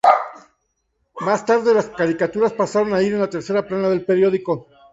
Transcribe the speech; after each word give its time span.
Más 1.19 1.45
tarde 1.45 1.75
las 1.75 1.89
caricaturas 1.89 2.53
pasaron 2.53 2.95
a 2.95 3.03
ir 3.03 3.13
en 3.13 3.19
la 3.19 3.29
tercera 3.29 3.67
plana 3.67 3.87
del 3.89 4.03
periódico. 4.03 4.67